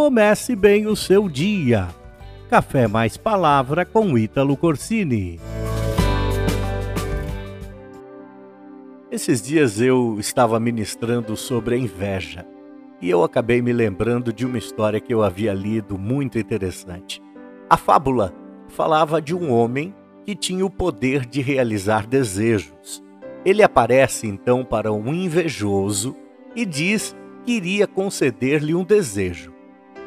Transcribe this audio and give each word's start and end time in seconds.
comece 0.00 0.56
bem 0.56 0.86
o 0.86 0.96
seu 0.96 1.28
dia. 1.28 1.88
Café 2.48 2.88
mais 2.88 3.18
palavra 3.18 3.84
com 3.84 4.16
Ítalo 4.16 4.56
Corsini. 4.56 5.38
Esses 9.10 9.42
dias 9.42 9.78
eu 9.78 10.16
estava 10.18 10.58
ministrando 10.58 11.36
sobre 11.36 11.74
a 11.74 11.78
inveja 11.78 12.46
e 12.98 13.10
eu 13.10 13.22
acabei 13.22 13.60
me 13.60 13.74
lembrando 13.74 14.32
de 14.32 14.46
uma 14.46 14.56
história 14.56 14.98
que 14.98 15.12
eu 15.12 15.22
havia 15.22 15.52
lido 15.52 15.98
muito 15.98 16.38
interessante. 16.38 17.20
A 17.68 17.76
fábula 17.76 18.32
falava 18.68 19.20
de 19.20 19.34
um 19.34 19.52
homem 19.52 19.94
que 20.24 20.34
tinha 20.34 20.64
o 20.64 20.70
poder 20.70 21.26
de 21.26 21.42
realizar 21.42 22.06
desejos. 22.06 23.04
Ele 23.44 23.62
aparece 23.62 24.26
então 24.26 24.64
para 24.64 24.90
um 24.90 25.12
invejoso 25.12 26.16
e 26.56 26.64
diz 26.64 27.14
que 27.44 27.52
iria 27.52 27.86
conceder-lhe 27.86 28.74
um 28.74 28.82
desejo. 28.82 29.59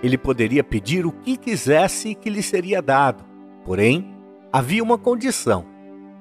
Ele 0.03 0.17
poderia 0.17 0.63
pedir 0.63 1.05
o 1.05 1.11
que 1.13 1.37
quisesse 1.37 2.13
que 2.13 2.29
lhe 2.29 2.43
seria 2.43 2.81
dado. 2.81 3.23
Porém, 3.63 4.13
havia 4.51 4.83
uma 4.83 4.97
condição. 4.97 5.65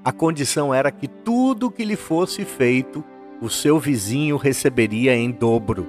A 0.05 0.13
condição 0.13 0.73
era 0.73 0.93
que 0.93 1.09
tudo 1.09 1.71
que 1.71 1.85
lhe 1.85 1.97
fosse 1.97 2.45
feito, 2.45 3.05
o 3.41 3.51
seu 3.51 3.81
vizinho 3.81 4.37
receberia 4.37 5.17
em 5.17 5.33
dobro. 5.33 5.89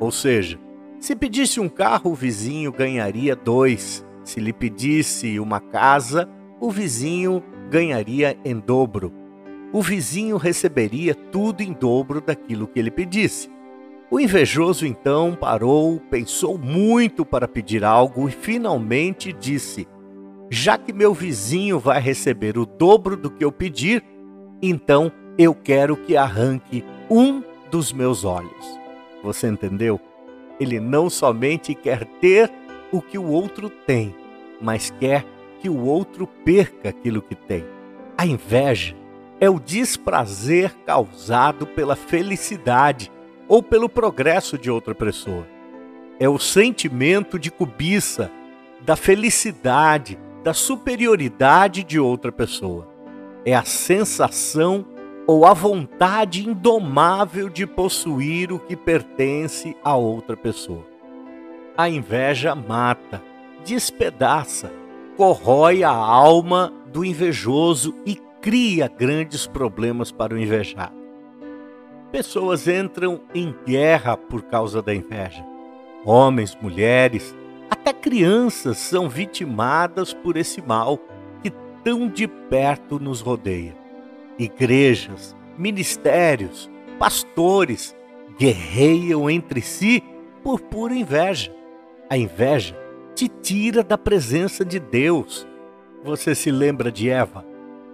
Ou 0.00 0.10
seja, 0.10 0.58
se 0.98 1.14
pedisse 1.14 1.60
um 1.60 1.68
carro, 1.68 2.10
o 2.12 2.14
vizinho 2.14 2.72
ganharia 2.72 3.36
dois. 3.36 4.04
Se 4.24 4.40
lhe 4.40 4.52
pedisse 4.52 5.38
uma 5.38 5.60
casa, 5.60 6.28
o 6.58 6.70
vizinho 6.70 7.42
ganharia 7.70 8.36
em 8.44 8.58
dobro. 8.58 9.12
O 9.72 9.82
vizinho 9.82 10.38
receberia 10.38 11.14
tudo 11.14 11.62
em 11.62 11.72
dobro 11.72 12.20
daquilo 12.20 12.66
que 12.66 12.78
ele 12.78 12.90
pedisse. 12.90 13.50
O 14.08 14.20
invejoso 14.20 14.86
então 14.86 15.34
parou, 15.34 16.00
pensou 16.10 16.56
muito 16.56 17.24
para 17.24 17.48
pedir 17.48 17.84
algo 17.84 18.28
e 18.28 18.32
finalmente 18.32 19.32
disse: 19.32 19.88
Já 20.48 20.78
que 20.78 20.92
meu 20.92 21.12
vizinho 21.12 21.80
vai 21.80 22.00
receber 22.00 22.56
o 22.56 22.64
dobro 22.64 23.16
do 23.16 23.28
que 23.28 23.44
eu 23.44 23.50
pedir, 23.50 24.04
então 24.62 25.10
eu 25.36 25.54
quero 25.54 25.96
que 25.96 26.16
arranque 26.16 26.84
um 27.10 27.42
dos 27.68 27.92
meus 27.92 28.24
olhos. 28.24 28.78
Você 29.24 29.48
entendeu? 29.48 30.00
Ele 30.60 30.78
não 30.78 31.10
somente 31.10 31.74
quer 31.74 32.04
ter 32.20 32.50
o 32.92 33.02
que 33.02 33.18
o 33.18 33.26
outro 33.26 33.68
tem, 33.68 34.14
mas 34.60 34.88
quer 35.00 35.24
que 35.60 35.68
o 35.68 35.84
outro 35.84 36.28
perca 36.44 36.90
aquilo 36.90 37.20
que 37.20 37.34
tem. 37.34 37.64
A 38.16 38.24
inveja 38.24 38.94
é 39.40 39.50
o 39.50 39.58
desprazer 39.58 40.72
causado 40.86 41.66
pela 41.66 41.96
felicidade 41.96 43.10
ou 43.48 43.62
pelo 43.62 43.88
progresso 43.88 44.58
de 44.58 44.70
outra 44.70 44.94
pessoa. 44.94 45.46
É 46.18 46.28
o 46.28 46.38
sentimento 46.38 47.38
de 47.38 47.50
cobiça, 47.50 48.30
da 48.80 48.96
felicidade, 48.96 50.18
da 50.42 50.54
superioridade 50.54 51.82
de 51.82 51.98
outra 51.98 52.32
pessoa. 52.32 52.88
É 53.44 53.54
a 53.54 53.64
sensação 53.64 54.86
ou 55.26 55.44
a 55.44 55.52
vontade 55.52 56.48
indomável 56.48 57.48
de 57.48 57.66
possuir 57.66 58.52
o 58.52 58.58
que 58.58 58.76
pertence 58.76 59.76
a 59.82 59.96
outra 59.96 60.36
pessoa. 60.36 60.86
A 61.76 61.88
inveja 61.88 62.54
mata, 62.54 63.22
despedaça, 63.64 64.72
corrói 65.16 65.82
a 65.82 65.90
alma 65.90 66.72
do 66.92 67.04
invejoso 67.04 67.94
e 68.06 68.16
cria 68.40 68.88
grandes 68.88 69.46
problemas 69.46 70.12
para 70.12 70.32
o 70.32 70.38
invejado. 70.38 70.95
Pessoas 72.12 72.68
entram 72.68 73.20
em 73.34 73.54
guerra 73.66 74.16
por 74.16 74.42
causa 74.42 74.80
da 74.80 74.94
inveja. 74.94 75.44
Homens, 76.04 76.56
mulheres, 76.60 77.34
até 77.68 77.92
crianças 77.92 78.78
são 78.78 79.08
vitimadas 79.08 80.14
por 80.14 80.36
esse 80.36 80.62
mal 80.62 80.98
que 81.42 81.50
tão 81.82 82.08
de 82.08 82.28
perto 82.28 83.00
nos 83.00 83.20
rodeia. 83.20 83.76
Igrejas, 84.38 85.34
ministérios, 85.58 86.70
pastores 86.98 87.96
guerreiam 88.38 89.28
entre 89.28 89.60
si 89.60 90.02
por 90.44 90.60
pura 90.60 90.94
inveja. 90.94 91.52
A 92.08 92.16
inveja 92.16 92.78
te 93.16 93.28
tira 93.28 93.82
da 93.82 93.98
presença 93.98 94.64
de 94.64 94.78
Deus. 94.78 95.46
Você 96.04 96.36
se 96.36 96.52
lembra 96.52 96.92
de 96.92 97.10
Eva? 97.10 97.44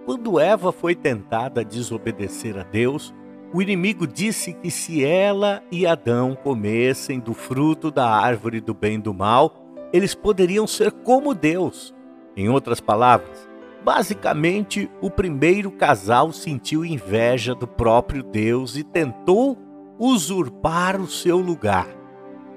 Quando 0.05 0.39
Eva 0.39 0.71
foi 0.71 0.93
tentada 0.93 1.61
a 1.61 1.63
desobedecer 1.63 2.57
a 2.59 2.63
Deus, 2.63 3.13
o 3.53 3.61
inimigo 3.61 4.07
disse 4.07 4.51
que 4.51 4.71
se 4.71 5.05
ela 5.05 5.61
e 5.71 5.85
Adão 5.85 6.35
comessem 6.35 7.19
do 7.19 7.35
fruto 7.35 7.91
da 7.91 8.09
árvore 8.09 8.59
do 8.59 8.73
bem 8.73 8.95
e 8.95 9.01
do 9.01 9.13
mal, 9.13 9.63
eles 9.93 10.15
poderiam 10.15 10.65
ser 10.65 10.91
como 10.91 11.35
Deus. 11.35 11.93
Em 12.35 12.49
outras 12.49 12.79
palavras, 12.79 13.47
basicamente 13.85 14.89
o 14.99 15.11
primeiro 15.11 15.69
casal 15.69 16.31
sentiu 16.31 16.83
inveja 16.83 17.53
do 17.53 17.67
próprio 17.67 18.23
Deus 18.23 18.75
e 18.75 18.83
tentou 18.83 19.55
usurpar 19.99 20.99
o 20.99 21.07
seu 21.07 21.37
lugar, 21.37 21.87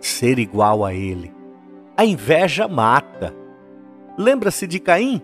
ser 0.01 0.39
igual 0.39 0.83
a 0.83 0.95
ele. 0.95 1.31
A 1.95 2.07
inveja 2.07 2.67
mata. 2.67 3.35
Lembra-se 4.17 4.67
de 4.67 4.81
Caim? 4.81 5.21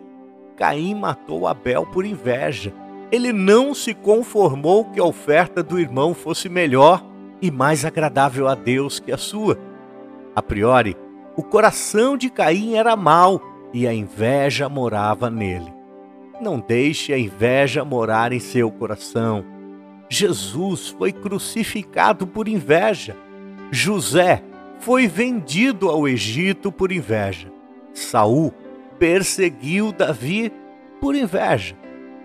Caim 0.54 0.94
matou 0.94 1.46
Abel 1.46 1.86
por 1.86 2.04
inveja 2.04 2.74
ele 3.12 3.30
não 3.30 3.74
se 3.74 3.92
conformou 3.92 4.86
que 4.86 4.98
a 4.98 5.04
oferta 5.04 5.62
do 5.62 5.78
irmão 5.78 6.14
fosse 6.14 6.48
melhor 6.48 7.04
e 7.42 7.50
mais 7.50 7.84
agradável 7.84 8.48
a 8.48 8.54
Deus 8.54 8.98
que 8.98 9.12
a 9.12 9.18
sua. 9.18 9.58
A 10.34 10.40
priori, 10.40 10.96
o 11.36 11.42
coração 11.42 12.16
de 12.16 12.30
Caim 12.30 12.74
era 12.74 12.96
mau 12.96 13.38
e 13.70 13.86
a 13.86 13.92
inveja 13.92 14.66
morava 14.66 15.28
nele. 15.28 15.70
Não 16.40 16.58
deixe 16.58 17.12
a 17.12 17.18
inveja 17.18 17.84
morar 17.84 18.32
em 18.32 18.40
seu 18.40 18.70
coração. 18.70 19.44
Jesus 20.08 20.88
foi 20.88 21.12
crucificado 21.12 22.26
por 22.26 22.48
inveja. 22.48 23.14
José 23.70 24.42
foi 24.78 25.06
vendido 25.06 25.90
ao 25.90 26.08
Egito 26.08 26.72
por 26.72 26.90
inveja. 26.90 27.52
Saul 27.92 28.54
perseguiu 28.98 29.92
Davi 29.92 30.50
por 30.98 31.14
inveja. 31.14 31.81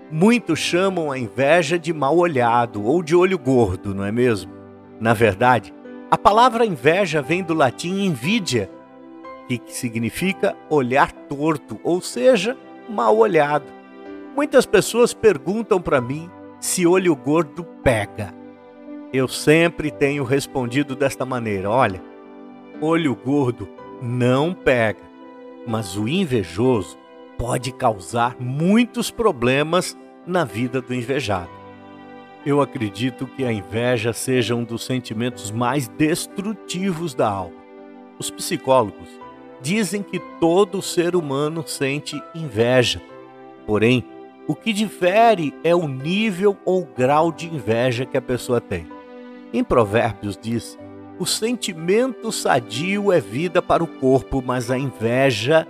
Muitos 0.09 0.59
chamam 0.59 1.11
a 1.11 1.19
inveja 1.19 1.77
de 1.77 1.91
mal 1.91 2.17
olhado 2.17 2.85
ou 2.85 3.03
de 3.03 3.13
olho 3.13 3.37
gordo, 3.37 3.93
não 3.93 4.05
é 4.05 4.11
mesmo? 4.11 4.51
Na 5.01 5.13
verdade, 5.13 5.73
a 6.09 6.17
palavra 6.17 6.65
inveja 6.65 7.21
vem 7.21 7.43
do 7.43 7.53
latim 7.53 8.05
invidia, 8.05 8.69
que 9.49 9.61
significa 9.67 10.55
olhar 10.69 11.11
torto, 11.11 11.77
ou 11.83 11.99
seja, 11.99 12.55
mal 12.87 13.17
olhado. 13.17 13.65
Muitas 14.33 14.65
pessoas 14.65 15.13
perguntam 15.13 15.81
para 15.81 15.99
mim 15.99 16.29
se 16.57 16.87
olho 16.87 17.13
gordo 17.13 17.65
pega. 17.83 18.33
Eu 19.11 19.27
sempre 19.27 19.91
tenho 19.91 20.23
respondido 20.23 20.95
desta 20.95 21.25
maneira: 21.25 21.69
olha, 21.69 22.01
olho 22.79 23.13
gordo 23.13 23.67
não 24.01 24.53
pega, 24.53 25.01
mas 25.67 25.97
o 25.97 26.07
invejoso 26.07 26.97
pode 27.37 27.71
causar 27.71 28.35
muitos 28.39 29.11
problemas 29.11 29.97
na 30.25 30.43
vida 30.43 30.81
do 30.81 30.93
invejado. 30.93 31.49
Eu 32.45 32.61
acredito 32.61 33.27
que 33.27 33.43
a 33.43 33.51
inveja 33.51 34.13
seja 34.13 34.55
um 34.55 34.63
dos 34.63 34.85
sentimentos 34.85 35.51
mais 35.51 35.87
destrutivos 35.87 37.13
da 37.13 37.29
alma. 37.29 37.57
Os 38.17 38.31
psicólogos 38.31 39.09
dizem 39.61 40.01
que 40.01 40.19
todo 40.39 40.81
ser 40.81 41.15
humano 41.15 41.63
sente 41.67 42.21
inveja. 42.33 43.01
Porém, 43.65 44.03
o 44.47 44.55
que 44.55 44.71
difere 44.71 45.53
é 45.63 45.75
o 45.75 45.87
nível 45.87 46.57
ou 46.63 46.85
grau 46.85 47.31
de 47.31 47.47
inveja 47.47 48.05
que 48.05 48.17
a 48.17 48.21
pessoa 48.21 48.61
tem. 48.61 48.87
Em 49.53 49.63
Provérbios 49.63 50.37
diz: 50.41 50.77
o 51.19 51.25
sentimento 51.25 52.31
sadio 52.31 53.11
é 53.11 53.19
vida 53.19 53.61
para 53.61 53.83
o 53.83 53.87
corpo, 53.87 54.41
mas 54.45 54.71
a 54.71 54.77
inveja 54.77 55.67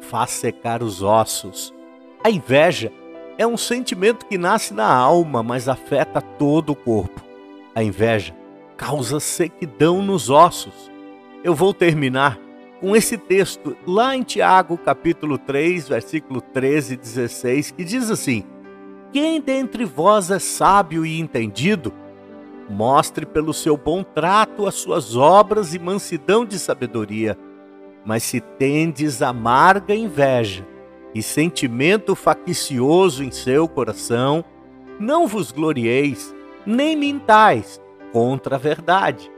faz 0.00 0.30
secar 0.30 0.82
os 0.82 1.02
ossos. 1.02 1.74
A 2.22 2.30
inveja 2.30 2.92
é 3.36 3.46
um 3.46 3.56
sentimento 3.56 4.26
que 4.26 4.36
nasce 4.36 4.74
na 4.74 4.92
alma, 4.92 5.42
mas 5.42 5.68
afeta 5.68 6.20
todo 6.20 6.70
o 6.70 6.76
corpo. 6.76 7.22
A 7.74 7.82
inveja 7.82 8.34
causa 8.76 9.20
sequidão 9.20 10.02
nos 10.02 10.28
ossos. 10.30 10.90
Eu 11.44 11.54
vou 11.54 11.72
terminar 11.72 12.38
com 12.80 12.94
esse 12.94 13.16
texto 13.16 13.76
lá 13.86 14.16
em 14.16 14.22
Tiago, 14.22 14.76
capítulo 14.78 15.38
3, 15.38 15.88
versículo 15.88 16.40
13 16.40 16.94
e 16.94 16.96
16, 16.96 17.70
que 17.72 17.84
diz 17.84 18.10
assim: 18.10 18.44
Quem 19.12 19.40
dentre 19.40 19.84
vós 19.84 20.30
é 20.30 20.38
sábio 20.38 21.04
e 21.04 21.20
entendido, 21.20 21.92
mostre 22.68 23.24
pelo 23.24 23.54
seu 23.54 23.76
bom 23.76 24.02
trato 24.02 24.66
as 24.66 24.74
suas 24.74 25.16
obras 25.16 25.74
e 25.74 25.78
mansidão 25.78 26.44
de 26.44 26.58
sabedoria 26.58 27.36
mas 28.04 28.22
se 28.22 28.40
tendes 28.40 29.22
amarga 29.22 29.94
inveja 29.94 30.66
e 31.14 31.22
sentimento 31.22 32.14
faccioso 32.14 33.24
em 33.24 33.30
seu 33.30 33.66
coração, 33.68 34.44
não 34.98 35.26
vos 35.26 35.52
glorieis, 35.52 36.34
nem 36.66 36.96
mintais 36.96 37.80
contra 38.12 38.56
a 38.56 38.58
verdade. 38.58 39.30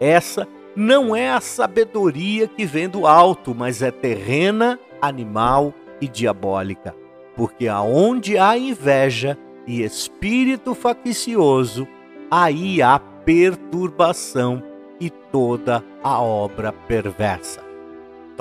Essa 0.00 0.46
não 0.74 1.14
é 1.14 1.30
a 1.30 1.40
sabedoria 1.40 2.48
que 2.48 2.64
vem 2.64 2.88
do 2.88 3.06
alto, 3.06 3.54
mas 3.54 3.82
é 3.82 3.90
terrena, 3.90 4.78
animal 5.00 5.74
e 6.00 6.08
diabólica. 6.08 6.94
Porque 7.36 7.68
aonde 7.68 8.36
há 8.38 8.56
inveja 8.56 9.38
e 9.66 9.82
espírito 9.82 10.74
faccioso, 10.74 11.86
aí 12.30 12.82
há 12.82 12.98
perturbação 12.98 14.62
e 15.00 15.08
toda 15.10 15.84
a 16.02 16.20
obra 16.20 16.72
perversa. 16.72 17.71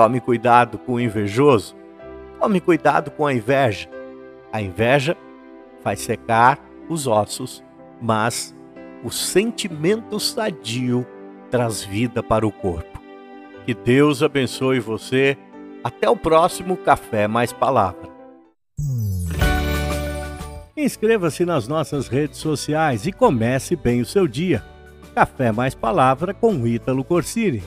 Tome 0.01 0.19
cuidado 0.19 0.80
com 0.80 0.94
o 0.94 1.00
invejoso, 1.00 1.75
tome 2.39 2.59
cuidado 2.59 3.12
com 3.12 3.24
a 3.24 3.36
inveja. 3.36 3.88
A 4.51 4.59
inveja 4.59 5.15
faz 5.83 6.00
secar 6.00 6.57
os 6.89 7.06
ossos, 7.06 7.63
mas 8.01 8.51
o 9.03 9.12
sentimento 9.12 10.19
sadio 10.19 11.06
traz 11.51 11.83
vida 11.83 12.24
para 12.24 12.48
o 12.48 12.51
corpo. 12.51 13.00
Que 13.63 13.75
Deus 13.75 14.24
abençoe 14.24 14.80
você. 14.80 15.38
Até 15.83 16.09
o 16.09 16.18
próximo 16.18 16.75
Café 16.77 17.27
Mais 17.27 17.53
Palavra. 17.53 18.09
Inscreva-se 20.75 21.45
nas 21.45 21.68
nossas 21.68 22.07
redes 22.07 22.39
sociais 22.39 23.06
e 23.06 23.12
comece 23.12 23.75
bem 23.75 24.01
o 24.01 24.06
seu 24.06 24.27
dia. 24.27 24.63
Café 25.13 25.51
Mais 25.51 25.75
Palavra 25.75 26.33
com 26.33 26.65
Ítalo 26.65 27.03
Corsini. 27.03 27.62